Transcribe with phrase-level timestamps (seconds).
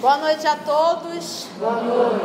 [0.00, 1.48] Boa noite a todos.
[1.58, 2.24] Boa noite.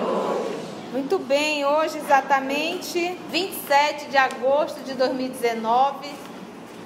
[0.92, 6.10] Muito bem, hoje exatamente 27 de agosto de 2019,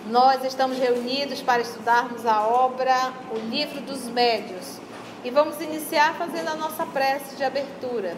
[0.07, 4.77] nós estamos reunidos para estudarmos a obra O Livro dos Médios
[5.23, 8.17] e vamos iniciar fazendo a nossa prece de abertura.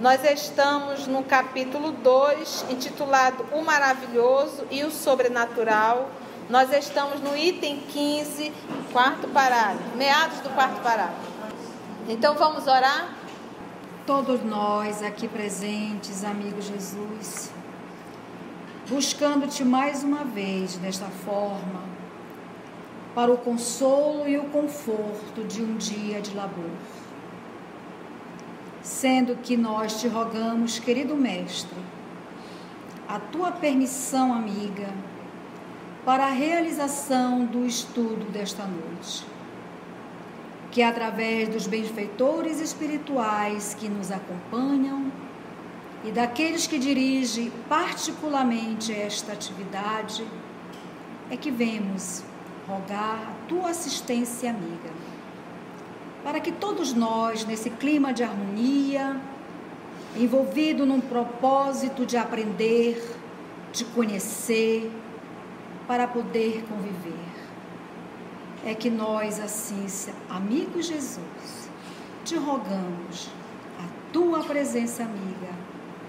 [0.00, 6.08] Nós estamos no capítulo 2, intitulado O Maravilhoso e o Sobrenatural.
[6.48, 8.50] Nós estamos no item 15,
[8.90, 11.30] quarto parágrafo, meados do quarto parágrafo.
[12.08, 13.14] Então vamos orar?
[14.06, 17.50] Todos nós aqui presentes, amigo Jesus,
[18.90, 21.84] buscando-te mais uma vez desta forma,
[23.14, 26.70] para o consolo e o conforto de um dia de labor.
[28.82, 31.78] Sendo que nós te rogamos, querido Mestre,
[33.08, 34.88] a tua permissão, amiga,
[36.04, 39.24] para a realização do estudo desta noite
[40.70, 45.10] que através dos benfeitores espirituais que nos acompanham
[46.04, 50.26] e daqueles que dirigem particularmente esta atividade,
[51.30, 52.22] é que vemos
[52.66, 54.90] rogar a tua assistência amiga,
[56.24, 59.20] para que todos nós, nesse clima de harmonia,
[60.16, 63.16] envolvido num propósito de aprender,
[63.72, 64.90] de conhecer,
[65.86, 67.30] para poder conviver.
[68.64, 69.86] É que nós, assim,
[70.28, 71.70] amigo Jesus,
[72.24, 73.28] te rogamos
[73.78, 75.39] a tua presença amiga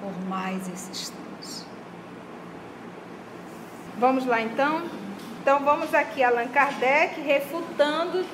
[0.02, 1.66] por mais esse instante.
[3.98, 4.82] Vamos lá então?
[5.42, 8.26] Então vamos aqui Allan Kardec refutando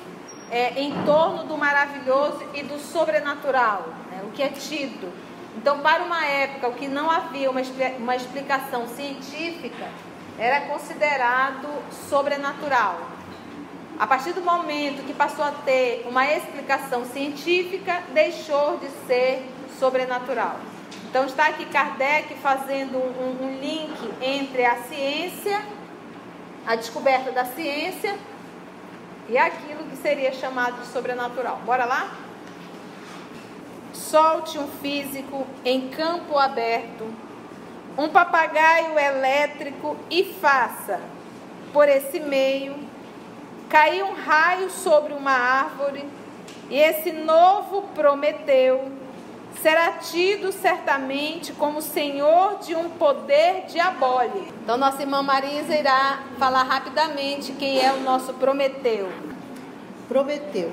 [0.50, 5.12] é, em torno do maravilhoso e do sobrenatural, né, o que é tido.
[5.56, 7.60] Então, para uma época o que não havia uma,
[7.98, 9.88] uma explicação científica,
[10.38, 11.68] era considerado
[12.08, 13.00] sobrenatural.
[13.98, 19.44] A partir do momento que passou a ter uma explicação científica, deixou de ser
[19.78, 20.56] sobrenatural.
[21.08, 25.58] Então está aqui Kardec fazendo um, um link entre a ciência,
[26.66, 28.14] a descoberta da ciência
[29.26, 31.60] e aquilo que seria chamado de sobrenatural.
[31.64, 32.10] Bora lá?
[33.94, 37.10] Solte um físico em campo aberto,
[37.96, 41.00] um papagaio elétrico e faça,
[41.72, 42.76] por esse meio,
[43.70, 46.06] caiu um raio sobre uma árvore,
[46.68, 48.97] e esse novo Prometeu
[49.62, 54.52] será tido certamente como senhor de um poder diabólico.
[54.62, 59.08] Então, nossa irmã Marisa irá falar rapidamente quem é o nosso Prometeu.
[60.08, 60.70] Prometeu,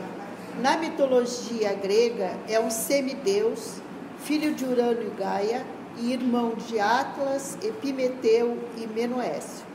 [0.62, 3.81] na mitologia grega, é um semideus,
[4.19, 5.66] filho de Urano e Gaia,
[5.97, 9.66] e irmão de Atlas, Epimeteu e Menoécio.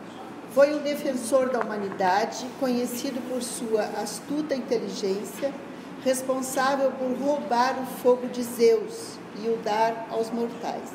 [0.52, 5.52] Foi um defensor da humanidade, conhecido por sua astuta inteligência,
[6.04, 10.90] responsável por roubar o fogo de Zeus e o dar aos mortais.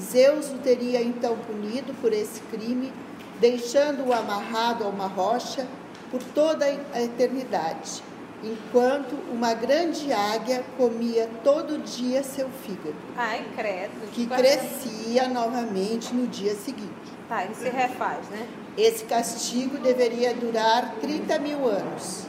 [0.00, 2.92] Zeus o teria então punido por esse crime,
[3.40, 5.66] deixando-o amarrado a uma rocha
[6.10, 8.02] por toda a eternidade,
[8.42, 12.96] enquanto uma grande águia comia todo dia seu fígado.
[13.16, 14.10] Ai, credo.
[14.12, 16.92] Que crescia novamente no dia seguinte.
[17.28, 18.46] Tá, ele se refaz, né?
[18.76, 22.26] Esse castigo deveria durar 30 mil anos.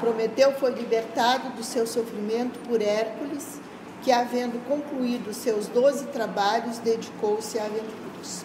[0.00, 3.60] Prometeu foi libertado do seu sofrimento por Hércules,
[4.02, 8.44] que, havendo concluído seus doze trabalhos, dedicou-se a aventuras.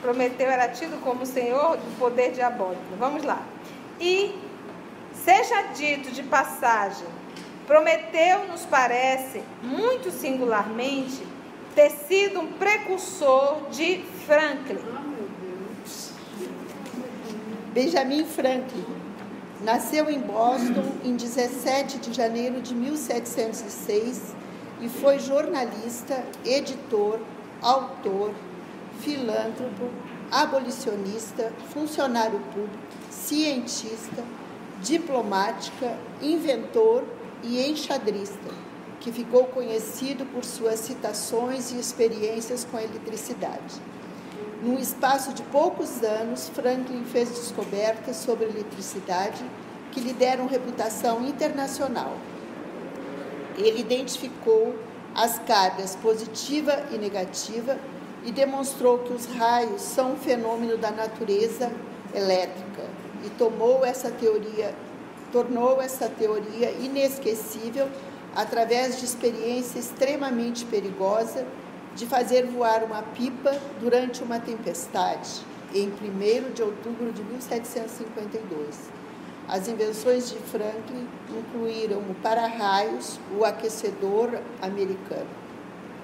[0.00, 2.82] Prometeu era tido como senhor do poder diabólico.
[2.98, 3.42] Vamos lá.
[4.00, 4.34] E
[5.12, 7.06] seja dito de passagem,
[7.66, 11.22] Prometeu nos parece, muito singularmente,
[11.74, 14.78] ter sido um precursor de Franklin
[17.72, 18.97] Benjamin Franklin
[19.62, 24.34] nasceu em Boston em 17 de janeiro de 1706
[24.80, 27.18] e foi jornalista, editor,
[27.60, 28.32] autor,
[29.00, 29.90] filântropo,
[30.30, 32.78] abolicionista, funcionário público,
[33.10, 34.24] cientista,
[34.80, 37.04] diplomática, inventor
[37.42, 38.48] e enxadrista,
[39.00, 43.80] que ficou conhecido por suas citações e experiências com a eletricidade.
[44.60, 49.44] Num espaço de poucos anos, Franklin fez descobertas sobre eletricidade
[49.92, 52.16] que lhe deram reputação internacional.
[53.56, 54.74] Ele identificou
[55.14, 57.78] as cargas positiva e negativa
[58.24, 61.70] e demonstrou que os raios são um fenômeno da natureza
[62.12, 62.82] elétrica
[63.24, 64.74] e tomou essa teoria,
[65.30, 67.88] tornou essa teoria inesquecível
[68.34, 71.46] através de experiência extremamente perigosa
[71.98, 73.50] de fazer voar uma pipa
[73.80, 75.40] durante uma tempestade
[75.74, 78.88] em 1 de outubro de 1752.
[79.48, 85.26] As invenções de Franklin incluíram o para-raios, o aquecedor americano.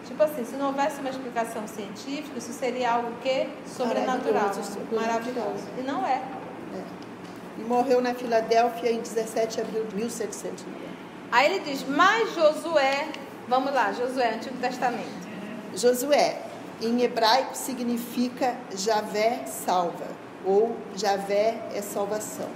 [0.04, 5.64] Tipo assim, se não houvesse uma explicação científica, isso seria algo que sobrenatural, Maravilhoso, maravilhoso.
[5.78, 6.20] E não é.
[7.56, 10.84] E morreu na Filadélfia em 17 de abril de 1790.
[11.30, 13.08] Aí ele diz: "Mas Josué,
[13.48, 15.23] vamos lá, Josué, Antigo Testamento.
[15.76, 16.40] Josué,
[16.80, 20.06] em hebraico, significa Javé salva,
[20.44, 22.48] ou Javé é salvação.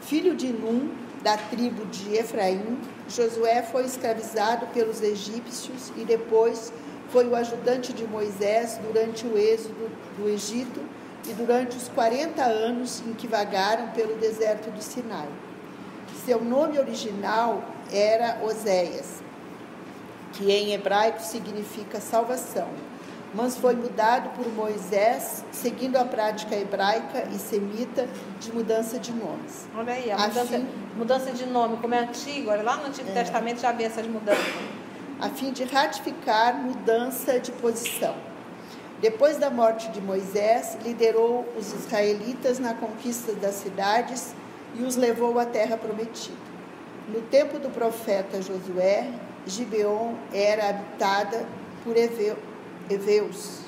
[0.00, 0.90] Filho de Num,
[1.22, 2.78] da tribo de Efraim,
[3.08, 6.72] Josué foi escravizado pelos egípcios e depois
[7.10, 10.80] foi o ajudante de Moisés durante o êxodo do Egito
[11.28, 15.28] e durante os 40 anos em que vagaram pelo deserto do Sinai.
[16.24, 19.22] Seu nome original era Oséias,
[20.40, 22.68] que em hebraico significa salvação,
[23.34, 28.08] mas foi mudado por Moisés, seguindo a prática hebraica e semita
[28.40, 29.68] de mudança de nomes.
[29.76, 30.66] Olha aí, a mudança, fim-
[30.96, 34.44] mudança de nome, como é antigo, olha lá no Antigo Testamento já havia essas mudanças.
[35.20, 38.14] a fim de ratificar mudança de posição.
[39.02, 44.34] Depois da morte de Moisés, liderou os israelitas na conquista das cidades
[44.74, 46.34] e os levou à terra prometida.
[47.08, 49.08] No tempo do profeta Josué,
[49.46, 51.46] Gibeon era habitada
[51.82, 52.38] por Eveu-
[52.88, 53.60] Eveus,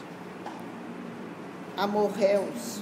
[1.76, 2.80] Amorreus,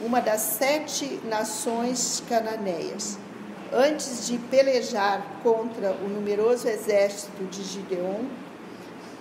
[0.00, 3.18] uma das sete nações cananeias.
[3.72, 8.24] Antes de pelejar contra o numeroso exército de Gideon,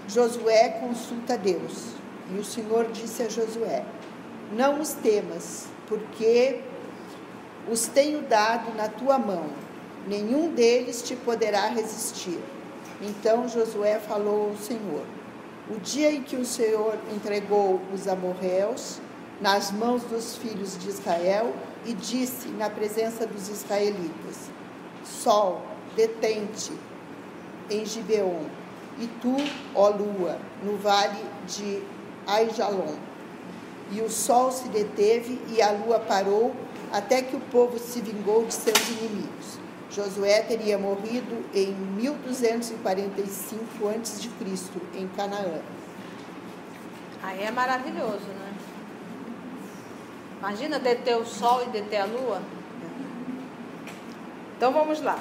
[0.07, 1.87] Josué consulta Deus.
[2.33, 3.83] E o Senhor disse a Josué:
[4.53, 6.61] Não os temas, porque
[7.69, 9.47] os tenho dado na tua mão.
[10.07, 12.39] Nenhum deles te poderá resistir.
[13.01, 15.05] Então Josué falou ao Senhor:
[15.69, 18.99] O dia em que o Senhor entregou os amorreus
[19.39, 21.53] nas mãos dos filhos de Israel
[21.85, 24.49] e disse na presença dos israelitas:
[25.03, 25.61] Sol,
[25.95, 26.71] detente
[27.69, 28.45] em Gibeon,
[28.99, 29.35] e tu,
[29.75, 31.83] ó lua, no vale de
[32.25, 32.95] Aijalon.
[33.91, 36.53] E o sol se deteve e a lua parou,
[36.91, 39.66] até que o povo se vingou de seus inimigos.
[39.89, 44.29] Josué teria morrido em 1245 a.C.,
[44.95, 45.61] em Canaã.
[47.23, 48.53] Aí é maravilhoso, né?
[50.39, 52.41] Imagina deter o sol e deter a lua.
[54.55, 55.17] Então vamos lá.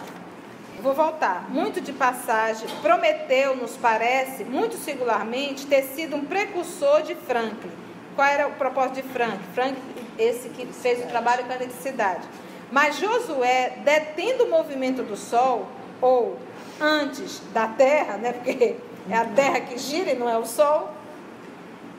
[0.83, 1.49] Vou voltar.
[1.49, 7.73] Muito de passagem, Prometeu nos parece, muito singularmente, ter sido um precursor de Franklin.
[8.15, 9.41] Qual era o propósito de Franklin?
[9.55, 12.27] Franklin, esse que fez o trabalho com a eletricidade.
[12.71, 15.69] Mas Josué, detendo o movimento do Sol,
[16.01, 16.37] ou
[16.81, 18.33] antes da Terra, né?
[18.33, 18.77] Porque
[19.09, 20.93] é a Terra que gira e não é o Sol,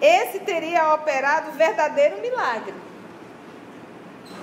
[0.01, 2.73] esse teria operado verdadeiro milagre.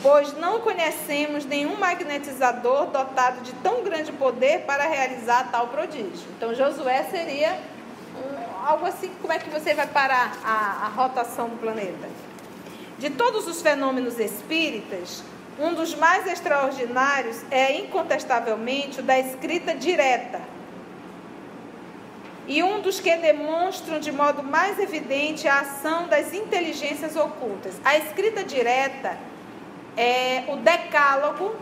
[0.03, 6.27] Pois não conhecemos nenhum magnetizador dotado de tão grande poder para realizar tal prodígio.
[6.37, 7.59] Então Josué seria
[8.67, 12.09] algo assim, como é que você vai parar a, a rotação do planeta?
[12.99, 15.23] De todos os fenômenos espíritas,
[15.59, 20.41] um dos mais extraordinários é incontestavelmente o da escrita direta,
[22.47, 27.75] e um dos que demonstram de modo mais evidente a ação das inteligências ocultas.
[27.83, 29.17] A escrita direta
[29.97, 31.55] é o decálogo,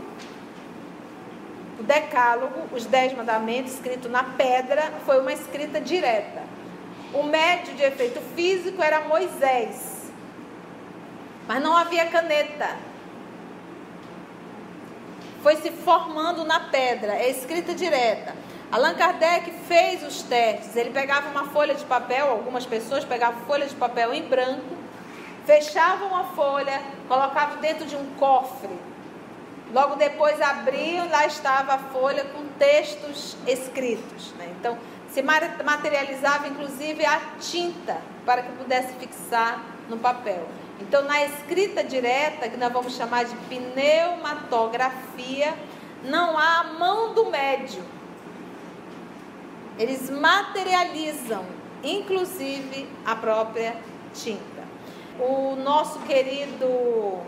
[1.79, 6.43] o decálogo, os dez mandamentos escrito na pedra, foi uma escrita direta.
[7.15, 10.11] O médio de efeito físico era Moisés,
[11.47, 12.92] mas não havia caneta.
[15.43, 18.35] Foi se formando na pedra, é escrita direta.
[18.71, 20.75] Allan Kardec fez os testes.
[20.77, 24.77] Ele pegava uma folha de papel, algumas pessoas pegavam folha de papel em branco,
[25.45, 28.71] fechavam a folha, colocavam dentro de um cofre.
[29.75, 34.33] Logo depois abriam, lá estava a folha com textos escritos.
[34.39, 34.49] né?
[34.59, 34.79] Então,
[35.11, 40.47] se ma- materializava inclusive a tinta para que pudesse fixar no papel.
[40.81, 45.55] Então, na escrita direta, que nós vamos chamar de pneumatografia,
[46.05, 47.85] não há a mão do médium.
[49.79, 51.45] Eles materializam,
[51.83, 53.77] inclusive, a própria
[54.13, 54.63] tinta.
[55.19, 57.21] O nosso querido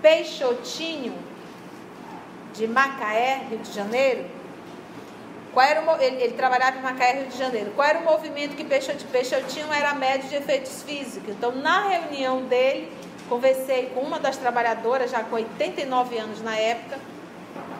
[0.00, 1.14] Peixotinho,
[2.54, 4.24] de Macaé, Rio de Janeiro,
[5.56, 7.72] qual era o, ele, ele trabalhava em Macaé, Rio de Janeiro.
[7.74, 11.30] Qual era o movimento que Peixotinho, Peixotinho era médio de efeitos físicos.
[11.30, 12.92] Então, na reunião dele,
[13.26, 16.98] conversei com uma das trabalhadoras, já com 89 anos na época.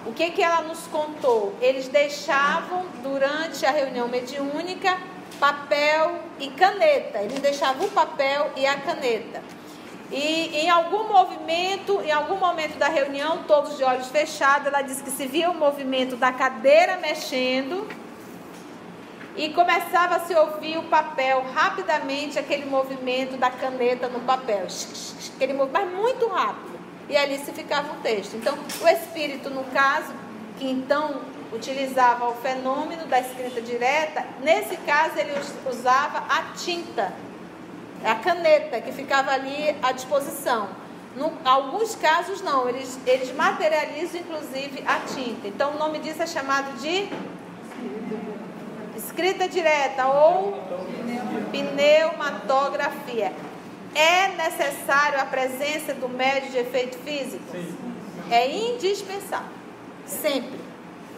[0.07, 1.55] O que, que ela nos contou?
[1.61, 4.97] Eles deixavam, durante a reunião mediúnica,
[5.39, 7.19] papel e caneta.
[7.19, 9.43] Eles deixavam o papel e a caneta.
[10.11, 15.03] E em algum movimento, em algum momento da reunião, todos de olhos fechados, ela disse
[15.03, 17.89] que se via o movimento da cadeira mexendo
[19.37, 24.67] e começava a se ouvir o papel rapidamente, aquele movimento da caneta no papel,
[25.35, 26.77] aquele mas muito rápido.
[27.09, 28.35] E ali se ficava o texto.
[28.35, 30.13] Então, o espírito, no caso,
[30.59, 31.21] que então
[31.53, 35.33] utilizava o fenômeno da escrita direta, nesse caso ele
[35.69, 37.13] usava a tinta,
[38.05, 40.69] a caneta que ficava ali à disposição.
[41.17, 45.49] Em alguns casos não, eles, eles materializam inclusive a tinta.
[45.49, 47.09] Então o nome disso é chamado de
[48.97, 50.63] escrita direta ou
[51.51, 53.33] pneumatografia.
[53.95, 57.43] É necessário a presença do médio de efeito físico?
[57.51, 57.75] Sim.
[58.31, 59.49] É indispensável,
[60.05, 60.61] sempre.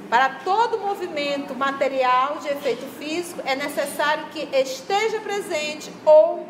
[0.09, 6.47] Para todo movimento material de efeito físico, é necessário que esteja presente ou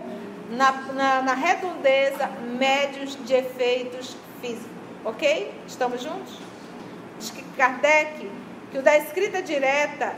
[0.51, 2.27] na, na, na redondeza
[2.59, 4.79] médios de efeitos físicos.
[5.05, 5.53] Ok?
[5.67, 6.39] Estamos juntos?
[7.19, 8.31] Diz que Kardec,
[8.71, 10.15] que o da escrita direta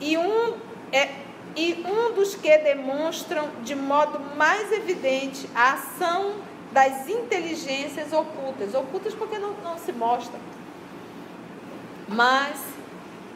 [0.00, 0.54] e um,
[0.92, 1.10] é,
[1.56, 6.36] e um dos que demonstram de modo mais evidente a ação
[6.72, 8.74] das inteligências ocultas.
[8.74, 10.40] Ocultas porque não, não se mostram.
[12.08, 12.60] Mas,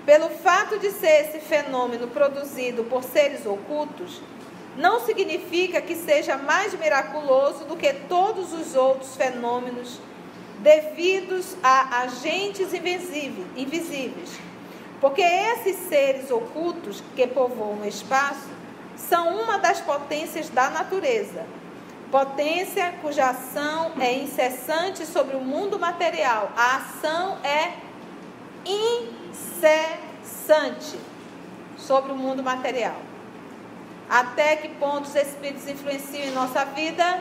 [0.04, 4.20] pelo fato de ser esse fenômeno produzido por seres ocultos,
[4.78, 10.00] não significa que seja mais miraculoso do que todos os outros fenômenos
[10.60, 14.48] devidos a agentes invisíveis
[15.00, 18.48] porque esses seres ocultos que povoam o espaço
[18.96, 21.46] são uma das potências da natureza.
[22.10, 26.50] Potência cuja ação é incessante sobre o mundo material.
[26.56, 27.74] A ação é
[28.66, 29.78] incessante
[31.76, 32.96] sobre o mundo material.
[34.08, 37.20] Até que ponto os espíritos influenciam em nossa vida?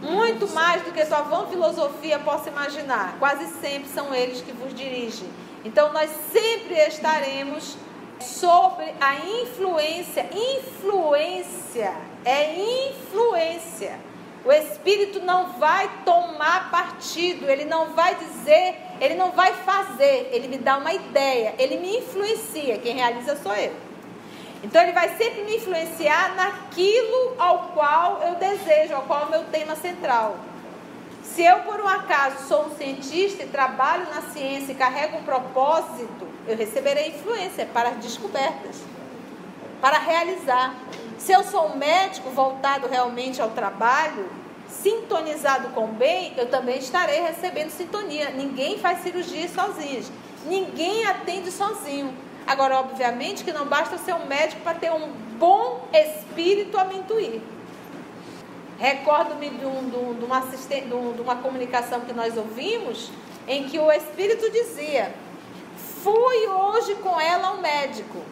[0.00, 3.16] muito mais do que sua vã filosofia possa imaginar.
[3.18, 5.28] Quase sempre são eles que vos dirigem.
[5.64, 7.76] Então nós sempre estaremos
[8.20, 10.28] sobre a influência.
[10.32, 13.98] Influência é influência.
[14.44, 20.48] O Espírito não vai tomar partido, ele não vai dizer, ele não vai fazer, ele
[20.48, 22.78] me dá uma ideia, ele me influencia.
[22.78, 23.87] Quem realiza sou eu.
[24.62, 29.30] Então ele vai sempre me influenciar naquilo ao qual eu desejo, ao qual é o
[29.30, 30.36] meu tema central.
[31.22, 35.22] Se eu, por um acaso, sou um cientista e trabalho na ciência e carrego um
[35.22, 38.76] propósito, eu receberei influência para as descobertas,
[39.80, 40.74] para realizar.
[41.16, 44.28] Se eu sou um médico voltado realmente ao trabalho,
[44.68, 48.30] sintonizado com o bem, eu também estarei recebendo sintonia.
[48.30, 50.04] Ninguém faz cirurgia sozinho,
[50.46, 52.12] ninguém atende sozinho.
[52.48, 57.42] Agora, obviamente que não basta ser um médico para ter um bom espírito a mentoir.
[58.78, 63.10] Recordo-me de, um, de, uma de, um, de uma comunicação que nós ouvimos,
[63.46, 65.14] em que o espírito dizia:
[66.02, 68.22] Fui hoje com ela ao médico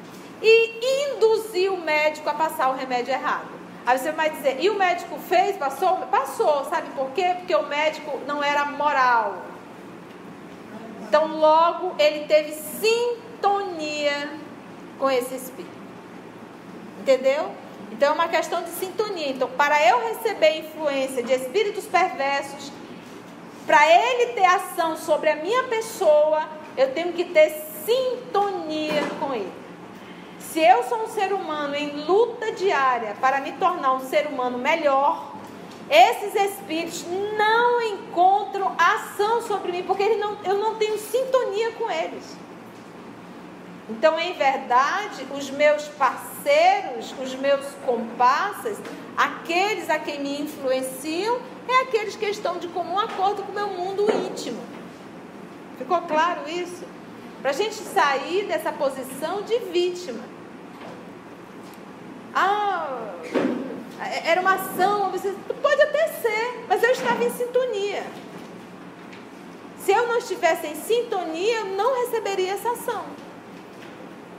[0.40, 3.48] e induzi o médico a passar o remédio errado.
[3.84, 5.98] Aí você vai dizer, e o médico fez, passou?
[6.10, 7.34] Passou, sabe por quê?
[7.36, 9.36] Porque o médico não era moral.
[11.02, 14.30] Então, logo, ele teve sim sintonia
[14.98, 15.76] com esse espírito.
[17.00, 17.50] Entendeu?
[17.92, 19.30] Então é uma questão de sintonia.
[19.30, 22.72] Então, para eu receber influência de espíritos perversos,
[23.66, 27.50] para ele ter ação sobre a minha pessoa, eu tenho que ter
[27.84, 29.52] sintonia com ele.
[30.38, 34.58] Se eu sou um ser humano em luta diária para me tornar um ser humano
[34.58, 35.32] melhor,
[35.88, 37.04] esses espíritos
[37.36, 42.36] não encontram ação sobre mim, porque não, eu não tenho sintonia com eles.
[43.88, 48.78] Então, em verdade, os meus parceiros, os meus comparsas,
[49.16, 51.38] aqueles a quem me influenciam,
[51.68, 54.60] é aqueles que estão de comum acordo com o meu mundo íntimo.
[55.78, 56.84] Ficou claro isso?
[57.40, 60.24] Para a gente sair dessa posição de vítima.
[62.34, 63.12] Ah,
[64.24, 68.04] era uma ação, você, pode até ser, mas eu estava em sintonia.
[69.78, 73.25] Se eu não estivesse em sintonia, eu não receberia essa ação.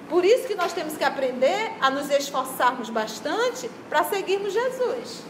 [0.09, 5.23] Por isso que nós temos que aprender a nos esforçarmos bastante para seguirmos Jesus.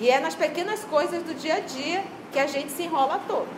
[0.00, 3.48] E é nas pequenas coisas do dia a dia que a gente se enrola todo.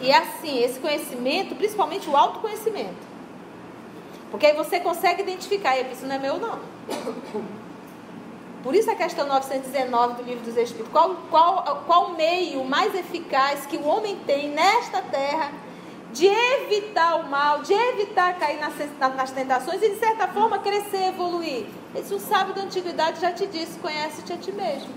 [0.00, 3.06] E é assim, esse conhecimento, principalmente o autoconhecimento.
[4.30, 6.58] Porque aí você consegue identificar, e isso não é meu não.
[8.62, 10.90] Por isso a questão 919 do livro dos Espíritos.
[10.90, 15.52] Qual, qual, qual meio mais eficaz que o homem tem nesta terra
[16.16, 18.72] de evitar o mal, de evitar cair nas,
[19.14, 21.66] nas tentações e, de certa forma, crescer, evoluir?
[21.94, 24.88] Esse o sábio da antiguidade já te disse: conhece-te a ti mesmo.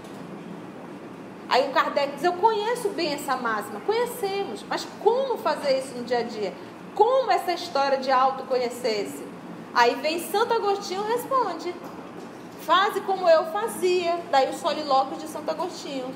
[1.49, 3.81] Aí o Kardec diz: Eu conheço bem essa máxima.
[3.81, 6.53] Conhecemos, mas como fazer isso no dia a dia?
[6.95, 9.27] Como essa história de autoconhecer-se?
[9.73, 11.75] Aí vem Santo Agostinho responde:
[12.61, 14.17] Faze como eu fazia.
[14.31, 16.15] Daí o solilóquio de Santo Agostinho.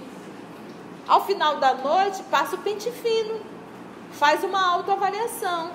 [1.05, 3.52] Ao final da noite, passa o pente fino.
[4.13, 5.72] Faz uma autoavaliação.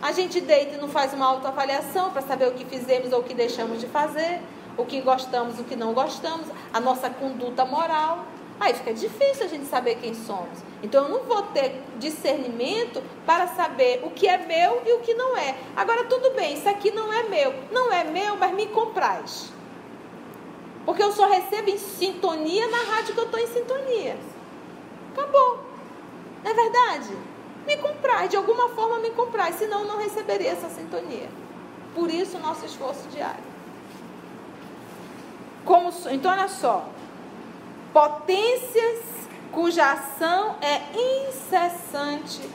[0.00, 3.22] A gente deita e não faz uma autoavaliação para saber o que fizemos ou o
[3.22, 4.40] que deixamos de fazer,
[4.76, 8.24] o que gostamos, o que não gostamos, a nossa conduta moral.
[8.58, 10.58] Aí fica difícil a gente saber quem somos.
[10.82, 15.14] Então eu não vou ter discernimento para saber o que é meu e o que
[15.14, 15.56] não é.
[15.76, 17.54] Agora tudo bem, isso aqui não é meu.
[17.70, 19.52] Não é meu, mas me compraz.
[20.84, 24.16] Porque eu só recebo em sintonia na rádio que eu estou em sintonia.
[25.12, 25.64] Acabou.
[26.42, 27.16] Não é verdade?
[27.66, 31.28] Me comprar, de alguma forma me comprar, senão não receberia essa sintonia.
[31.94, 33.42] Por isso nosso esforço diário.
[35.64, 36.88] Como, então, olha só.
[37.92, 39.00] Potências
[39.52, 40.80] cuja ação é
[41.28, 42.48] incessante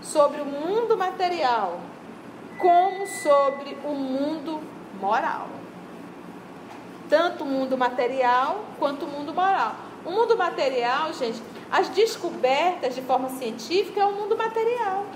[0.00, 1.80] sobre o mundo material,
[2.58, 4.60] como sobre o mundo
[5.00, 5.48] moral
[7.08, 9.74] tanto o mundo material quanto o mundo moral.
[10.04, 15.06] O mundo material, gente, as descobertas de forma científica é o mundo material.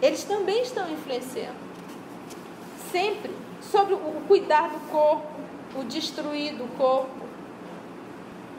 [0.00, 1.56] Eles também estão influenciando.
[2.90, 3.30] Sempre
[3.60, 5.28] sobre o cuidar do corpo,
[5.76, 7.22] o destruir do corpo,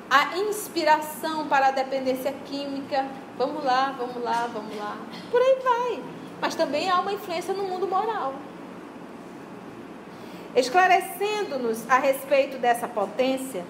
[0.10, 3.06] a inspiração para a dependência química.
[3.38, 4.98] Vamos lá, vamos lá, vamos lá.
[5.32, 6.04] Por aí vai.
[6.40, 8.36] Mas também há uma influência no mundo moral.
[10.56, 13.66] Esclarecendo-nos a respeito dessa potência,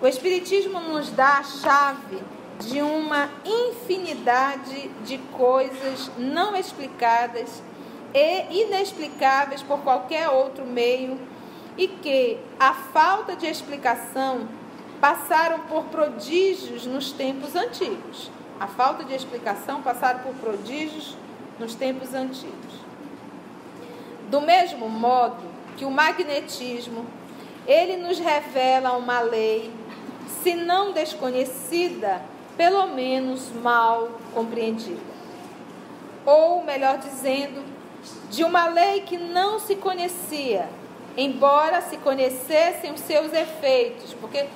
[0.00, 2.22] o Espiritismo nos dá a chave
[2.60, 7.62] de uma infinidade de coisas não explicadas
[8.14, 11.18] e inexplicáveis por qualquer outro meio
[11.76, 14.48] e que, a falta de explicação,
[15.00, 18.30] passaram por prodígios nos tempos antigos.
[18.58, 21.16] A falta de explicação passaram por prodígios
[21.58, 22.88] nos tempos antigos.
[24.28, 25.36] Do mesmo modo,
[25.76, 27.06] que o magnetismo
[27.66, 29.70] ele nos revela uma lei,
[30.42, 32.22] se não desconhecida,
[32.56, 35.00] pelo menos mal compreendida.
[36.26, 37.64] Ou, melhor dizendo,
[38.30, 40.68] de uma lei que não se conhecia,
[41.16, 44.46] embora se conhecessem os seus efeitos, porque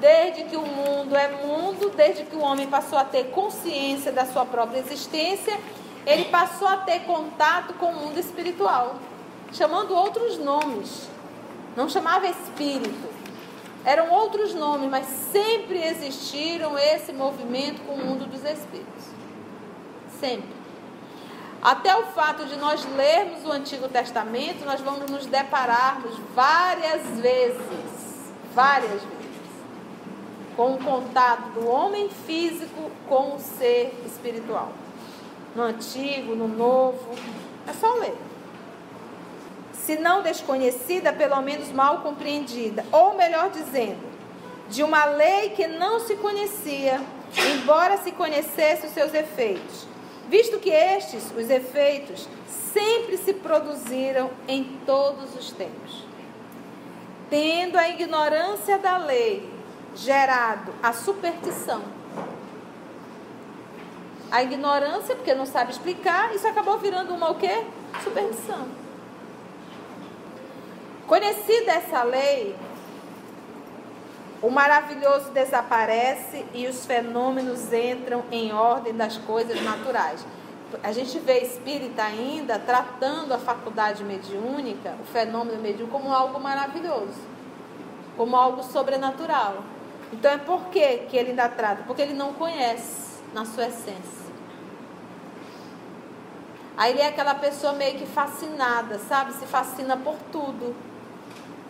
[0.00, 4.24] desde que o mundo é mundo, desde que o homem passou a ter consciência da
[4.24, 5.58] sua própria existência,
[6.06, 8.96] ele passou a ter contato com o mundo espiritual
[9.52, 11.08] chamando outros nomes.
[11.76, 13.19] Não chamava espírito.
[13.84, 19.04] Eram outros nomes, mas sempre existiram esse movimento com o mundo dos espíritos.
[20.18, 20.60] Sempre.
[21.62, 28.32] Até o fato de nós lermos o Antigo Testamento, nós vamos nos depararmos várias vezes,
[28.54, 29.06] várias vezes,
[30.56, 34.72] com o contato do homem físico com o ser espiritual.
[35.54, 37.14] No Antigo, no Novo,
[37.66, 38.29] é só ler
[39.90, 43.98] se não desconhecida, pelo menos mal compreendida, ou melhor dizendo,
[44.68, 47.00] de uma lei que não se conhecia,
[47.52, 49.88] embora se conhecesse os seus efeitos,
[50.28, 52.28] visto que estes, os efeitos,
[52.72, 56.04] sempre se produziram em todos os tempos.
[57.28, 59.50] Tendo a ignorância da lei
[59.96, 61.82] gerado a superstição.
[64.30, 67.64] A ignorância, porque não sabe explicar, isso acabou virando uma o quê?
[68.04, 68.79] Superstição.
[71.10, 72.54] Conhecida essa lei,
[74.40, 80.24] o maravilhoso desaparece e os fenômenos entram em ordem das coisas naturais.
[80.84, 87.20] A gente vê espírita ainda tratando a faculdade mediúnica, o fenômeno mediúnico, como algo maravilhoso,
[88.16, 89.64] como algo sobrenatural.
[90.12, 91.82] Então é por que, que ele ainda trata?
[91.88, 94.30] Porque ele não conhece na sua essência.
[96.76, 99.32] Aí ele é aquela pessoa meio que fascinada, sabe?
[99.32, 100.88] Se fascina por tudo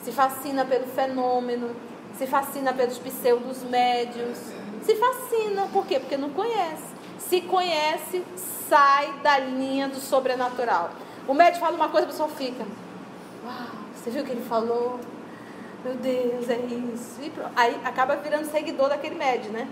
[0.03, 1.75] se fascina pelo fenômeno,
[2.17, 4.39] se fascina pelos pseudos médios,
[4.83, 6.01] se fascina, por quê?
[6.01, 7.01] Porque não conhece.
[7.19, 8.25] Se conhece,
[8.69, 10.91] sai da linha do sobrenatural.
[11.29, 12.65] O médico fala uma coisa, a pessoa fica,
[13.45, 14.99] uau, você viu o que ele falou?
[15.85, 17.21] Meu Deus, é isso.
[17.23, 19.69] E aí acaba virando seguidor daquele médico, né?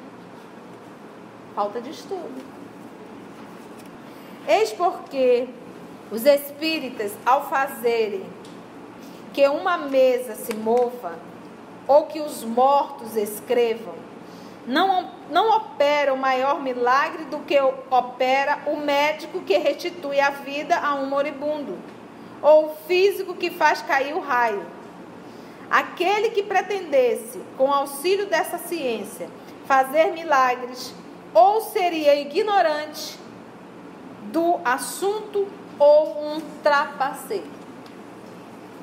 [1.55, 2.43] Falta de estudo.
[4.47, 5.49] Eis porque
[6.11, 8.25] os espíritas, ao fazerem
[9.39, 11.17] que uma mesa se mova
[11.87, 13.95] ou que os mortos escrevam,
[14.67, 17.57] não, não opera o maior milagre do que
[17.89, 21.79] opera o médico que restitui a vida a um moribundo,
[22.43, 24.67] ou o físico que faz cair o raio.
[25.71, 29.31] Aquele que pretendesse, com auxílio dessa ciência,
[29.67, 30.93] fazer milagres,
[31.33, 33.17] ou seria ignorante
[34.33, 35.47] do assunto
[35.79, 37.58] ou um trapaceiro.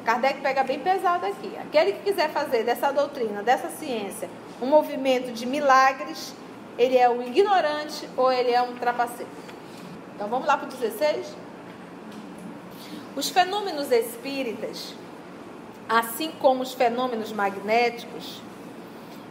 [0.06, 1.58] Kardec pega bem pesado aqui.
[1.58, 4.30] Aquele que quiser fazer dessa doutrina, dessa ciência,
[4.62, 6.36] um movimento de milagres,
[6.78, 9.32] ele é um ignorante ou ele é um trapaceiro.
[10.14, 11.36] Então vamos lá para o 16?
[13.16, 14.94] Os fenômenos espíritas,
[15.90, 18.42] assim como os fenômenos magnéticos,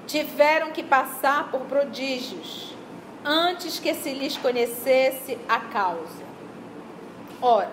[0.07, 2.75] tiveram que passar por prodígios
[3.25, 6.25] antes que se lhes conhecesse a causa.
[7.41, 7.73] Ora,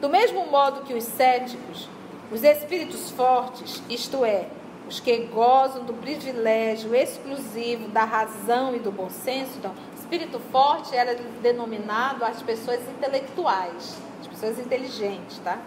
[0.00, 1.88] do mesmo modo que os céticos,
[2.30, 4.48] os espíritos fortes, isto é,
[4.88, 10.96] os que gozam do privilégio exclusivo da razão e do bom senso, então, espírito forte
[10.96, 15.58] era denominado às pessoas intelectuais, as pessoas inteligentes, tá?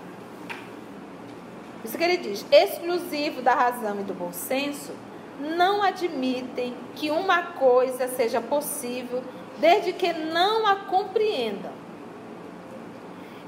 [1.84, 4.93] Isso que ele diz, exclusivo da razão e do bom senso,
[5.39, 9.24] não admitem que uma coisa seja possível
[9.60, 11.81] desde que não a compreendam.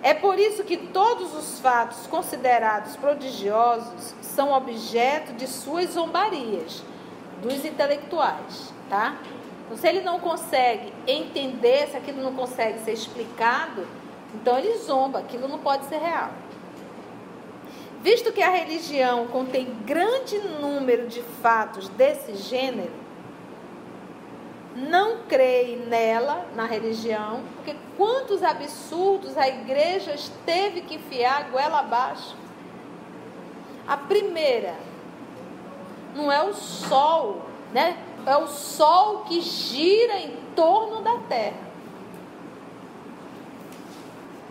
[0.04, 6.84] É por isso que todos os fatos considerados prodigiosos são objeto de suas zombarias,
[7.42, 9.18] dos intelectuais, tá?
[9.66, 13.88] Então, se ele não consegue entender, se aquilo não consegue ser explicado,
[14.36, 16.32] então ele zomba, aquilo não pode ser real.
[18.02, 22.92] Visto que a religião contém grande número de fatos desse gênero,
[24.76, 31.80] não creem nela, na religião, porque quantos absurdos a igreja teve que enfiar a goela
[31.80, 32.36] abaixo.
[33.88, 34.76] A primeira,
[36.16, 37.98] não é o sol, né?
[38.26, 41.74] É o sol que gira em torno da terra.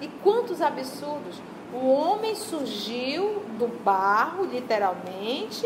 [0.00, 1.40] E quantos absurdos?
[1.72, 5.64] O homem surgiu do barro, literalmente,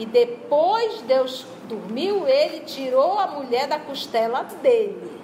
[0.00, 5.20] e depois Deus dormiu, ele tirou a mulher da costela dele.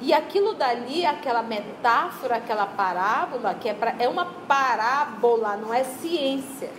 [0.00, 5.82] E aquilo dali, aquela metáfora, aquela parábola, que é, pra, é uma parábola, não é
[5.82, 6.70] ciência.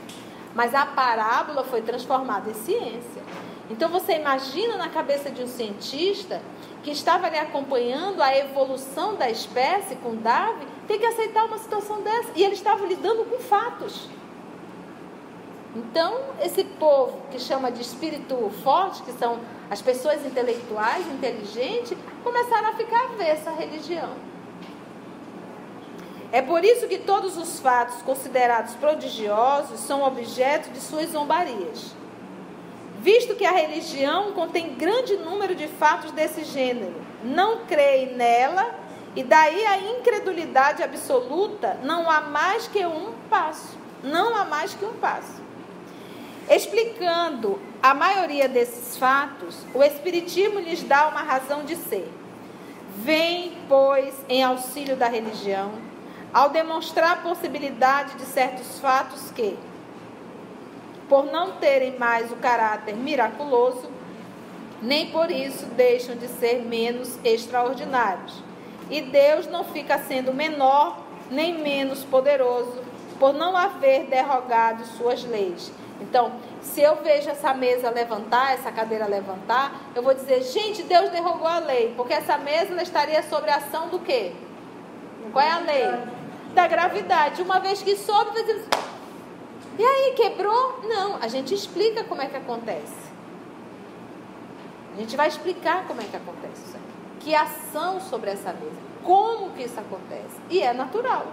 [0.55, 3.21] Mas a parábola foi transformada em ciência.
[3.69, 6.41] Então você imagina na cabeça de um cientista
[6.83, 12.01] que estava ali acompanhando a evolução da espécie com Darwin, tem que aceitar uma situação
[12.01, 12.31] dessa.
[12.33, 14.07] E eles estavam lidando com fatos.
[15.75, 22.69] Então, esse povo que chama de espírito forte, que são as pessoas intelectuais, inteligentes, começaram
[22.69, 24.09] a ficar avessa à religião.
[26.31, 31.95] É por isso que todos os fatos considerados prodigiosos são objeto de suas zombarias.
[32.99, 38.75] Visto que a religião contém grande número de fatos desse gênero, não creem nela
[39.15, 43.77] e daí a incredulidade absoluta, não há mais que um passo.
[44.03, 45.48] Não há mais que um passo.
[46.49, 52.11] Explicando a maioria desses fatos, o Espiritismo lhes dá uma razão de ser.
[52.97, 55.71] Vem, pois, em auxílio da religião,
[56.33, 59.57] ao demonstrar a possibilidade de certos fatos que,
[61.07, 63.89] por não terem mais o caráter miraculoso,
[64.81, 68.41] nem por isso deixam de ser menos extraordinários
[68.89, 70.97] e Deus não fica sendo menor
[71.29, 72.81] nem menos poderoso
[73.19, 75.71] por não haver derrogado suas leis.
[76.01, 76.31] Então,
[76.61, 81.47] se eu vejo essa mesa levantar, essa cadeira levantar, eu vou dizer, gente, Deus derrogou
[81.47, 84.33] a lei, porque essa mesa estaria sobre a ação do quê?
[85.31, 85.87] Qual é a lei?
[86.53, 87.41] Da gravidade.
[87.41, 88.65] Uma vez que sobe, dizer,
[89.77, 90.81] e aí, quebrou?
[90.83, 93.09] Não, a gente explica como é que acontece.
[94.93, 99.51] A gente vai explicar como é que acontece isso que ação sobre essa mesa, como
[99.51, 100.35] que isso acontece.
[100.49, 101.27] E é natural.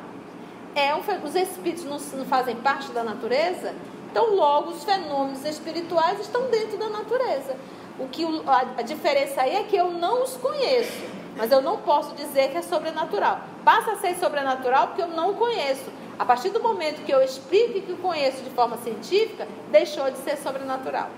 [0.75, 3.75] É um, os espíritos não, não fazem parte da natureza,
[4.17, 7.55] então logo os fenômenos espirituais estão dentro da natureza.
[7.99, 11.05] O que a, diferença aí é que eu não os conheço,
[11.37, 13.41] mas eu não posso dizer que é sobrenatural.
[13.63, 15.85] Passa a ser sobrenatural porque eu não conheço.
[16.19, 20.17] A partir do momento que eu explico que o conheço de forma científica, deixou de
[20.19, 21.11] ser sobrenatural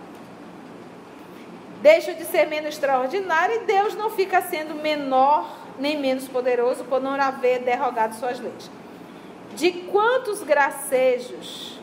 [1.80, 7.00] deixa de ser menos extraordinário e Deus não fica sendo menor nem menos poderoso por
[7.00, 8.68] não haver derrogado suas leis.
[9.54, 11.78] De quantos gracejos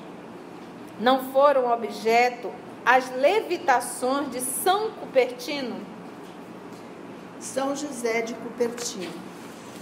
[0.99, 2.51] não foram objeto
[2.85, 5.75] as levitações de São Cupertino?
[7.39, 9.13] São José de Cupertino.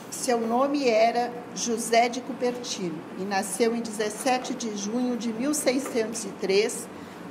[0.09, 6.87] Seu nome era José de Cupertino e nasceu em 17 de junho de 1603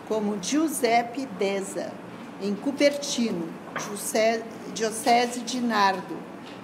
[0.09, 1.93] como Giuseppe Deza,
[2.41, 3.49] em Cupertino,
[4.75, 6.17] diocese de Nardo,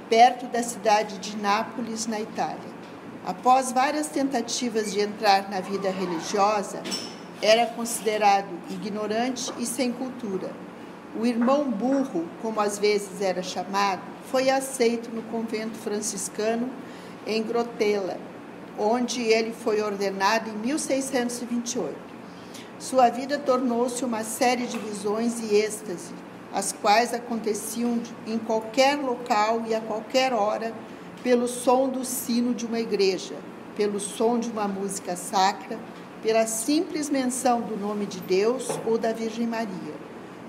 [0.09, 2.68] perto da cidade de Nápoles, na Itália.
[3.29, 6.83] Após várias tentativas de entrar na vida religiosa,
[7.43, 10.51] era considerado ignorante e sem cultura.
[11.15, 16.71] O irmão burro, como às vezes era chamado, foi aceito no convento franciscano
[17.27, 18.17] em Grotela,
[18.79, 21.95] onde ele foi ordenado em 1628.
[22.79, 26.15] Sua vida tornou-se uma série de visões e êxtase,
[26.51, 30.73] as quais aconteciam em qualquer local e a qualquer hora,
[31.23, 33.35] pelo som do sino de uma igreja,
[33.77, 35.79] pelo som de uma música sacra,
[36.23, 39.95] pela simples menção do nome de Deus ou da Virgem Maria,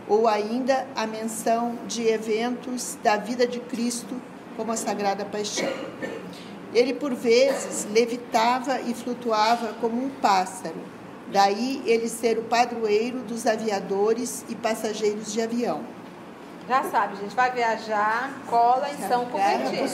[0.08, 4.16] ou ainda a menção de eventos da vida de Cristo,
[4.58, 5.72] como a Sagrada Paixão.
[6.74, 10.82] Ele, por vezes, levitava e flutuava como um pássaro,
[11.32, 15.99] daí ele ser o padroeiro dos aviadores e passageiros de avião
[16.70, 19.90] já sabe, gente, vai viajar, cola em São Cupertino.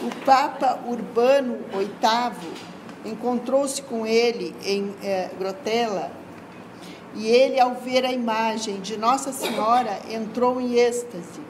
[0.00, 6.12] O Papa Urbano VIII encontrou-se com ele em eh, Grotela
[7.16, 11.40] e ele, ao ver a imagem de Nossa Senhora, entrou em êxtase.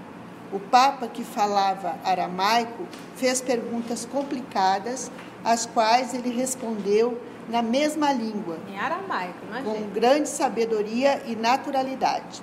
[0.50, 5.10] O Papa, que falava aramaico, fez perguntas complicadas,
[5.44, 8.58] às quais ele respondeu na mesma língua.
[8.66, 9.62] Em aramaico, não é?
[9.62, 12.42] Com grande sabedoria e naturalidade.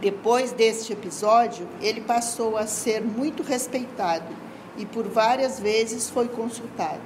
[0.00, 4.26] Depois deste episódio, ele passou a ser muito respeitado
[4.76, 7.00] e por várias vezes foi consultado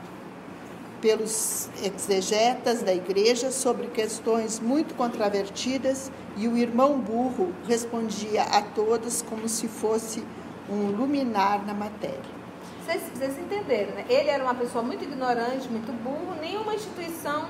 [1.01, 9.23] pelos exegetas da igreja sobre questões muito controvertidas e o irmão burro respondia a todas
[9.23, 10.25] como se fosse
[10.69, 12.41] um luminar na matéria.
[12.85, 14.05] Vocês, vocês entenderam, né?
[14.09, 17.47] Ele era uma pessoa muito ignorante, muito burro, nenhuma instituição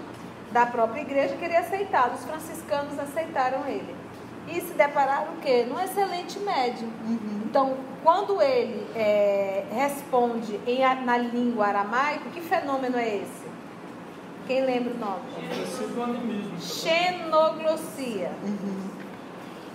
[0.53, 2.15] da própria igreja queria aceitá-lo.
[2.15, 4.10] Os franciscanos aceitaram ele
[4.49, 5.67] e se depararam o quê?
[5.69, 6.91] Num excelente médium.
[7.07, 7.43] Uhum.
[7.45, 13.51] Então, quando ele é, responde em, na língua aramaica, que fenômeno é esse?
[14.47, 15.21] Quem lembra o nome?
[16.61, 18.33] Xenoglossia.
[18.43, 18.91] Uhum.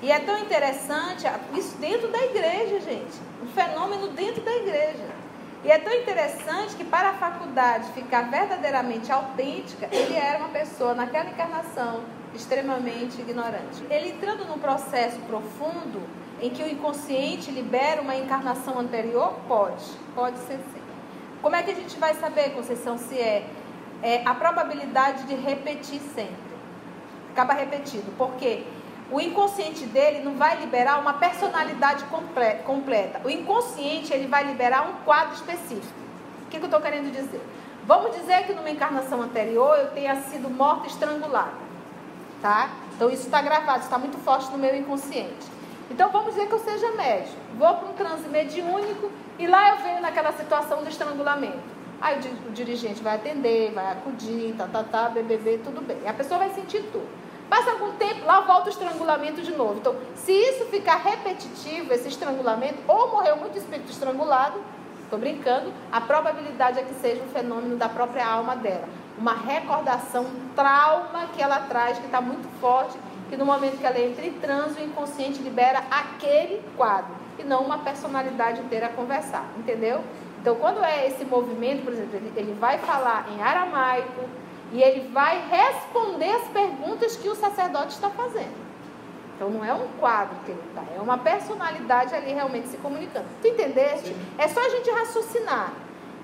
[0.01, 3.19] E é tão interessante, isso dentro da igreja, gente.
[3.41, 5.05] Um fenômeno dentro da igreja.
[5.63, 10.93] E é tão interessante que para a faculdade ficar verdadeiramente autêntica, ele era uma pessoa
[10.93, 12.01] naquela encarnação
[12.35, 13.83] extremamente ignorante.
[13.89, 16.01] Ele entrando num processo profundo
[16.41, 20.81] em que o inconsciente libera uma encarnação anterior, pode, pode ser sim.
[21.41, 23.47] Como é que a gente vai saber, Conceição, se é,
[24.01, 26.35] é a probabilidade de repetir sempre?
[27.31, 28.63] Acaba repetindo, porque
[29.11, 32.03] o inconsciente dele não vai liberar uma personalidade
[32.65, 33.21] completa.
[33.23, 35.99] O inconsciente ele vai liberar um quadro específico.
[36.45, 37.41] O que, que eu estou querendo dizer?
[37.85, 41.64] Vamos dizer que numa encarnação anterior eu tenha sido morta estrangulada
[42.41, 42.69] tá?
[42.95, 45.55] Então isso está gravado, está muito forte no meu inconsciente.
[45.89, 49.77] Então vamos dizer que eu seja médico, vou para um transe mediúnico e lá eu
[49.77, 51.75] venho naquela situação do estrangulamento.
[52.01, 55.97] Aí o dirigente vai atender, vai acudir, tá, tá, tá, BBB, tudo bem.
[56.07, 57.07] A pessoa vai sentir tudo.
[57.49, 59.75] Passa algum tempo, lá volta o estrangulamento de novo.
[59.75, 64.59] Então, se isso ficar repetitivo, esse estrangulamento, ou morreu muito espírito estrangulado,
[65.03, 70.23] estou brincando, a probabilidade é que seja um fenômeno da própria alma dela uma recordação,
[70.23, 72.97] um trauma que ela traz, que está muito forte,
[73.29, 77.61] que no momento que ela entra em transe, o inconsciente libera aquele quadro, e não
[77.61, 80.03] uma personalidade inteira a conversar, entendeu?
[80.41, 84.29] Então, quando é esse movimento, por exemplo, ele, ele vai falar em aramaico
[84.71, 88.65] e ele vai responder as perguntas que o sacerdote está fazendo.
[89.35, 93.25] Então não é um quadro que ele está, é uma personalidade ali realmente se comunicando.
[93.41, 94.09] Tu entendeste?
[94.09, 94.27] Sim.
[94.37, 95.73] É só a gente raciocinar.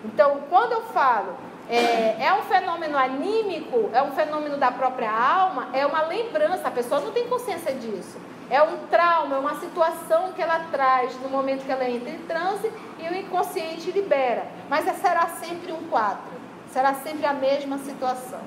[0.06, 1.36] Então, quando eu falo
[1.72, 6.72] é, é um fenômeno anímico, é um fenômeno da própria alma, é uma lembrança, a
[6.72, 8.18] pessoa não tem consciência disso.
[8.50, 12.20] É um trauma, é uma situação que ela traz no momento que ela entra em
[12.24, 14.46] transe e o inconsciente libera.
[14.70, 16.34] Mas será sempre um quadro,
[16.74, 18.42] será sempre a mesma situação.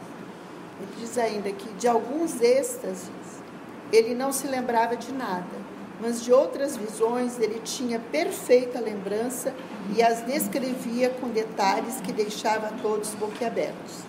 [0.78, 3.42] Ele diz ainda que de alguns êxtases
[3.90, 5.63] ele não se lembrava de nada
[6.00, 9.54] mas de outras visões ele tinha perfeita lembrança
[9.96, 14.02] e as descrevia com detalhes que deixava todos boquiabertos.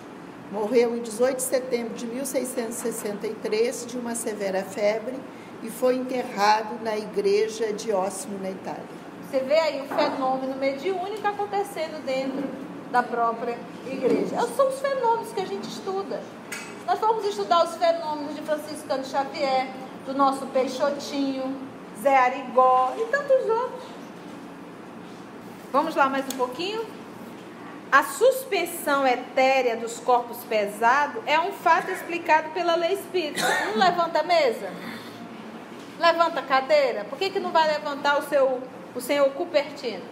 [0.50, 5.16] Morreu em 18 de setembro de 1663 de uma severa febre
[5.62, 8.84] e foi enterrado na igreja de Ósimo, na Itália.
[9.28, 12.48] Você vê aí o fenômeno mediúnico acontecendo dentro
[12.92, 14.36] da própria igreja.
[14.56, 16.20] São os fenômenos que a gente estuda.
[16.86, 19.68] Nós vamos estudar os fenômenos de Franciscano Xavier,
[20.06, 21.56] do nosso Peixotinho,
[22.06, 23.82] Zé Arigó e tantos outros.
[25.72, 26.86] Vamos lá mais um pouquinho?
[27.90, 33.42] A suspensão etérea dos corpos pesados é um fato explicado pela lei espírita.
[33.64, 34.70] Não levanta a mesa?
[35.98, 37.04] Levanta a cadeira?
[37.06, 38.62] Por que, que não vai levantar o seu
[38.94, 40.04] o senhor Cupertino?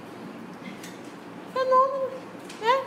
[1.52, 2.11] Fenômeno,
[2.61, 2.85] né?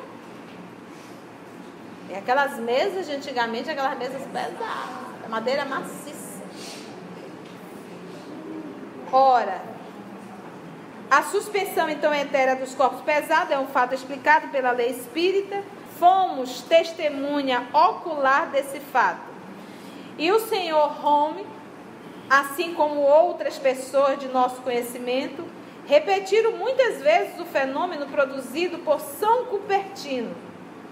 [2.10, 6.17] E aquelas mesas de antigamente, aquelas mesas pesadas, madeira maciça.
[9.12, 9.62] Ora,
[11.10, 15.64] a suspensão então etérea dos corpos pesados é um fato explicado pela lei espírita.
[15.98, 19.22] Fomos testemunha ocular desse fato.
[20.18, 21.46] E o senhor Home,
[22.30, 25.46] assim como outras pessoas de nosso conhecimento,
[25.88, 30.36] repetiram muitas vezes o fenômeno produzido por São Cupertino.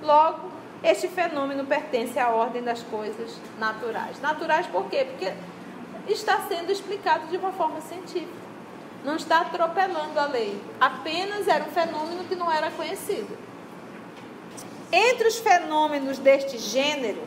[0.01, 0.49] Logo,
[0.83, 4.21] este fenômeno pertence à ordem das coisas naturais.
[4.21, 5.05] Naturais por quê?
[5.05, 5.33] Porque
[6.07, 8.45] está sendo explicado de uma forma científica.
[9.03, 10.59] Não está atropelando a lei.
[10.79, 13.37] Apenas era um fenômeno que não era conhecido.
[14.91, 17.21] Entre os fenômenos deste gênero,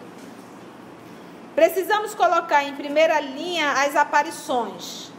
[1.55, 5.11] precisamos colocar em primeira linha as aparições,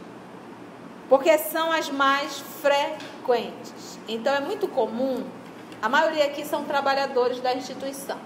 [1.08, 3.98] porque são as mais frequentes.
[4.08, 5.24] Então é muito comum,
[5.80, 8.18] a maioria aqui são trabalhadores da instituição.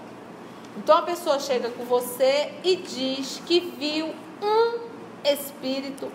[0.77, 4.94] Então a pessoa chega com você e diz que viu um
[5.25, 6.11] espírito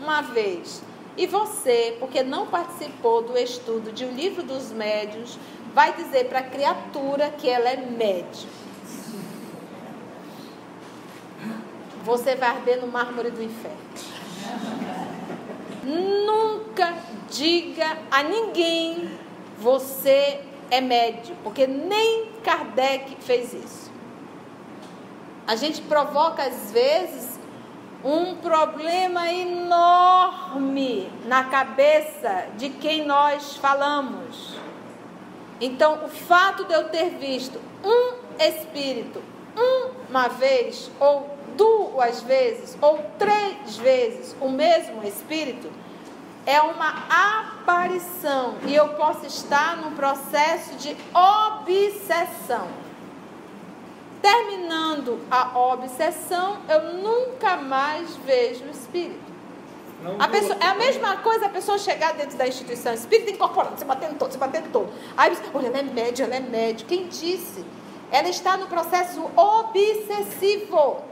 [0.00, 0.82] uma vez.
[1.16, 5.38] E você, porque não participou do estudo de O Livro dos Médios,
[5.72, 8.48] vai dizer para a criatura que ela é médio.
[12.04, 13.78] Você vai arder no mármore do inferno.
[15.84, 16.94] Nunca
[17.30, 19.10] diga a ninguém
[19.58, 23.90] você é médio, porque nem Kardec fez isso.
[25.46, 27.33] A gente provoca às vezes
[28.04, 34.58] um problema enorme na cabeça de quem nós falamos.
[35.60, 39.22] Então, o fato de eu ter visto um espírito
[40.08, 45.70] uma vez, ou duas vezes, ou três vezes o mesmo espírito,
[46.46, 52.83] é uma aparição e eu posso estar num processo de obsessão.
[54.24, 59.20] Terminando a obsessão, eu nunca mais vejo o espírito.
[60.18, 63.84] A pessoa, é a mesma coisa a pessoa chegar dentro da instituição espírita incorporando, se
[63.84, 64.90] batendo todo, se batendo todo.
[65.14, 66.86] Aí você, olha, ela é média, ela é média.
[66.88, 67.62] Quem disse?
[68.10, 71.02] Ela está no processo obsessivo.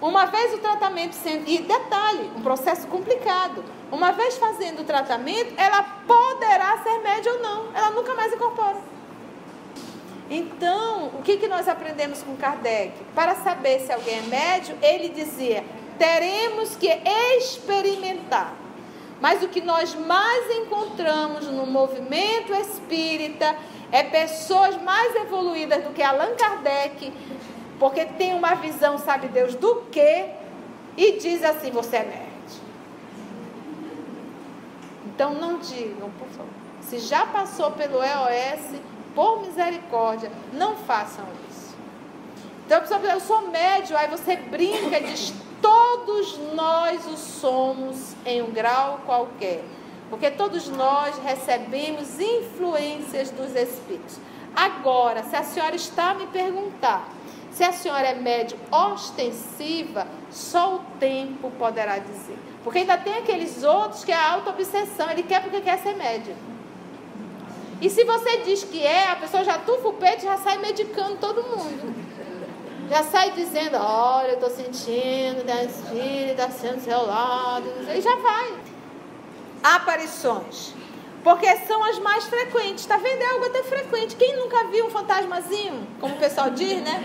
[0.00, 1.48] Uma vez o tratamento sendo.
[1.48, 3.64] E detalhe, um processo complicado.
[3.90, 7.66] Uma vez fazendo o tratamento, ela poderá ser média ou não.
[7.74, 8.91] Ela nunca mais incorpora.
[10.34, 12.94] Então, o que, que nós aprendemos com Kardec?
[13.14, 15.62] Para saber se alguém é médio, ele dizia:
[15.98, 16.88] teremos que
[17.36, 18.54] experimentar.
[19.20, 23.54] Mas o que nós mais encontramos no movimento espírita
[23.92, 27.12] é pessoas mais evoluídas do que Allan Kardec,
[27.78, 30.24] porque tem uma visão, sabe Deus, do que,
[30.96, 32.32] e diz assim: você é nerd.
[35.04, 36.62] Então não digam, por favor.
[36.80, 38.80] Se já passou pelo EOS,
[39.14, 41.74] por misericórdia, não façam isso.
[42.66, 48.50] Então eu sou médio, aí você brinca e diz, todos nós o somos em um
[48.50, 49.62] grau qualquer.
[50.08, 54.18] Porque todos nós recebemos influências dos Espíritos.
[54.54, 57.08] Agora, se a senhora está a me perguntar
[57.52, 62.38] se a senhora é médio ostensiva, só o tempo poderá dizer.
[62.64, 66.34] Porque ainda tem aqueles outros que é a auto-obsessão, ele quer porque quer ser médio.
[67.82, 70.56] E se você diz que é, a pessoa já tufa o peito e já sai
[70.58, 71.92] medicando todo mundo.
[72.88, 78.54] Já sai dizendo, olha, eu estou sentindo, da espírita sendo seu lado, e já vai.
[79.64, 80.74] Aparições.
[81.24, 82.84] Porque são as mais frequentes.
[82.84, 83.20] Está vendo?
[83.20, 84.14] É algo até frequente.
[84.14, 87.02] Quem nunca viu um fantasmazinho, como o pessoal diz, né?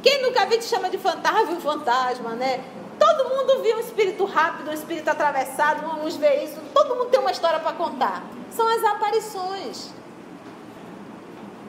[0.00, 2.62] Quem nunca viu te chama de fantasma, fantasma, né?
[3.00, 6.60] Todo mundo viu um espírito rápido, um espírito atravessado, uns vê isso.
[6.72, 8.22] Todo mundo tem uma história para contar.
[8.54, 9.90] São as aparições.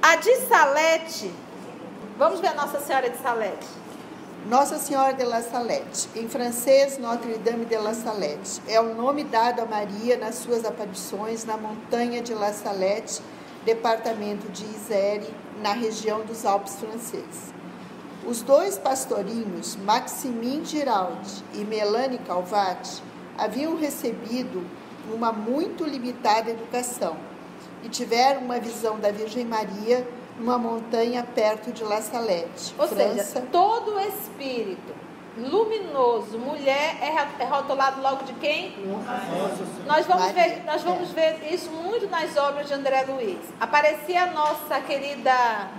[0.02, 1.34] A de Salete,
[2.18, 3.68] vamos ver a Nossa Senhora de Salete.
[4.50, 9.24] Nossa Senhora de La Salette, em francês Notre Dame de La Salette, é o nome
[9.24, 13.22] dado a Maria nas suas aparições na montanha de La Salette,
[13.64, 15.26] departamento de Isère,
[15.62, 17.54] na região dos Alpes franceses.
[18.28, 23.02] Os dois pastorinhos, Maximin Giraldi e Melanie Calvati,
[23.38, 24.62] haviam recebido
[25.12, 27.18] uma muito limitada educação
[27.84, 33.24] e tiveram uma visão da Virgem Maria numa montanha perto de La Salette, Ou França.
[33.24, 34.94] seja, todo espírito
[35.38, 36.38] luminoso.
[36.38, 36.98] Mulher
[37.40, 38.74] é rotulado logo de quem?
[39.86, 43.40] Nós vamos ver, nós vamos ver isso muito nas obras de André Luiz.
[43.60, 45.70] Aparecia a nossa querida,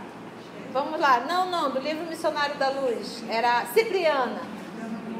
[0.72, 4.53] vamos lá, não, não, do livro Missionário da Luz, era Cipriana.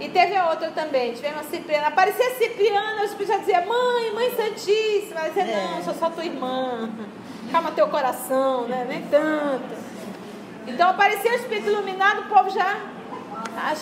[0.00, 1.88] E teve a outra também, tivemos a Cipriana.
[1.88, 5.20] Aparecia a Cipriana, o Espírito já dizia, mãe, mãe santíssima.
[5.20, 6.90] Ela dizia, não, sou só tua irmã.
[7.52, 8.84] Calma teu coração, né?
[8.88, 9.74] Nem tanto.
[10.66, 12.80] Então aparecia o Espírito iluminado, o povo já,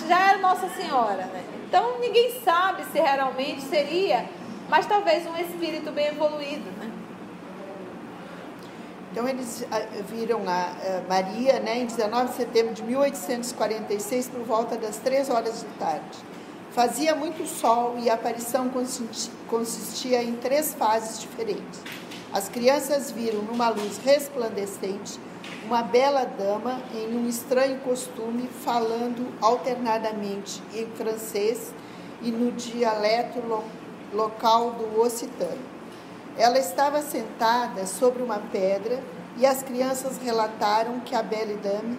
[0.09, 1.45] já era Nossa Senhora, né?
[1.73, 4.27] Então ninguém sabe se realmente seria,
[4.69, 6.92] mas talvez um espírito bem evoluído, né?
[9.13, 14.77] Então eles ah, viram a Maria né, em 19 de setembro de 1846, por volta
[14.77, 16.19] das 3 horas de tarde.
[16.71, 18.71] Fazia muito sol e a aparição
[19.47, 21.81] consistia em três fases diferentes.
[22.33, 25.21] As crianças viram numa luz resplandecente
[25.67, 31.75] uma bela dama em um estranho costume, falando alternadamente em francês
[32.23, 33.63] e no dialeto lo
[34.15, 35.72] local do occitano.
[36.37, 39.03] Ela estava sentada sobre uma pedra
[39.37, 41.99] e as crianças relataram que a bela dame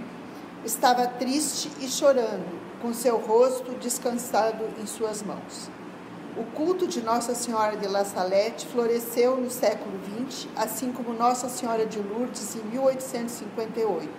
[0.65, 5.69] estava triste e chorando, com seu rosto descansado em suas mãos.
[6.35, 11.47] O culto de Nossa Senhora de La Salette floresceu no século XX, assim como Nossa
[11.47, 14.09] Senhora de Lourdes em 1858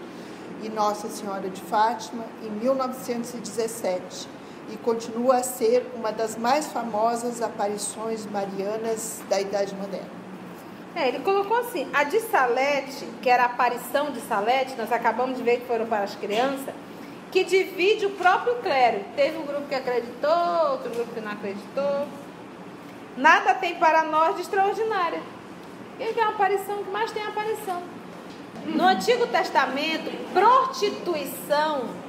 [0.63, 4.29] e Nossa Senhora de Fátima em 1917
[4.71, 10.25] e continua a ser uma das mais famosas aparições marianas da Idade Moderna.
[10.97, 15.37] É, ele colocou assim, a de Salete, que era a aparição de Salete, nós acabamos
[15.37, 16.73] de ver que foram para as crianças,
[17.33, 19.01] que divide o próprio clero.
[19.17, 22.07] Teve um grupo que acreditou, outro grupo que não acreditou.
[23.17, 25.21] Nada tem para nós de extraordinária.
[25.99, 27.83] Quem vê uma aparição, que mais tem aparição.
[28.67, 32.04] No Antigo Testamento, prostituição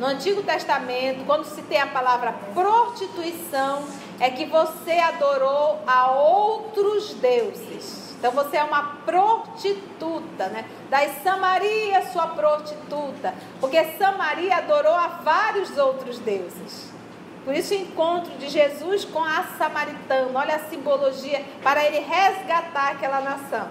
[0.00, 3.84] no Antigo Testamento, quando se tem a palavra prostituição,
[4.18, 8.16] é que você adorou a outros deuses.
[8.18, 10.64] Então você é uma prostituta, né?
[10.88, 16.90] Daí Samaria, sua prostituta, porque Samaria adorou a vários outros deuses.
[17.44, 22.92] Por isso o encontro de Jesus com a samaritana, olha a simbologia para ele resgatar
[22.92, 23.68] aquela nação.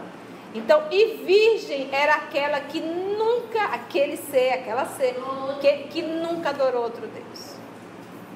[0.54, 5.16] Então, e virgem era aquela que nunca, aquele ser, aquela ser,
[5.62, 7.56] que, que nunca adorou outro Deus.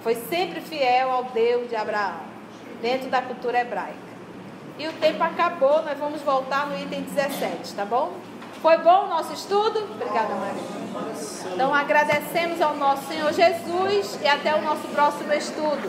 [0.04, 2.20] Foi sempre fiel ao Deus de Abraão,
[2.82, 4.14] dentro da cultura hebraica.
[4.78, 8.14] E o tempo acabou, nós vamos voltar no item 17, tá bom?
[8.62, 9.80] Foi bom o nosso estudo?
[9.84, 10.84] Obrigada, Maria.
[11.54, 15.80] Então agradecemos ao nosso Senhor Jesus e até o nosso próximo estudo.